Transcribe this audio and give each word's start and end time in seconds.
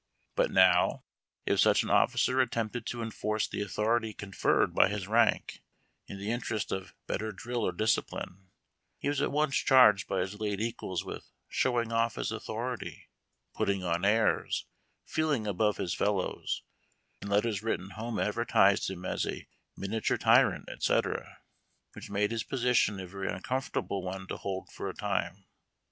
But 0.33 0.49
now, 0.49 1.03
if 1.45 1.59
such 1.59 1.81
214 1.81 1.85
UAIU) 1.85 1.85
TACK 1.85 1.85
AND 1.85 1.85
COFFEE. 1.85 1.85
an 1.85 2.01
officer 2.01 2.41
attempted 2.81 2.85
to 2.87 3.03
enforce 3.03 3.47
the 3.47 3.61
authority 3.61 4.13
conferred 4.15 4.73
b}^ 4.73 4.89
his 4.89 5.07
rank, 5.07 5.61
in 6.07 6.17
the 6.17 6.31
interest 6.31 6.71
of 6.71 6.95
better 7.05 7.31
drill 7.31 7.61
or 7.61 7.71
discipline, 7.71 8.47
he 8.97 9.09
was 9.09 9.21
at 9.21 9.31
once 9.31 9.55
charged 9.57 10.07
by 10.07 10.21
his 10.21 10.39
late 10.39 10.59
equals 10.59 11.05
with 11.05 11.29
"showing 11.47 11.91
off 11.91 12.15
his 12.15 12.31
authority,' 12.31 13.09
"putting 13.53 13.83
on 13.83 14.03
airs," 14.03 14.65
"feeling 15.05 15.45
above 15.45 15.77
his 15.77 15.93
fellows"; 15.93 16.63
and 17.21 17.29
letters 17.29 17.61
written 17.61 17.91
home 17.91 18.17
advertised 18.19 18.89
him 18.89 19.05
as 19.05 19.27
a 19.27 19.45
"miniature 19.77 20.17
tyrant," 20.17 20.67
etc., 20.67 21.37
which 21.93 22.09
made 22.09 22.31
his 22.31 22.43
position 22.43 22.99
a 22.99 23.05
very 23.05 23.31
uncomfortable 23.31 24.01
one 24.01 24.25
to 24.25 24.37
hokl 24.37 24.67
for 24.71 24.89
a 24.89 24.95
time. 24.95 25.45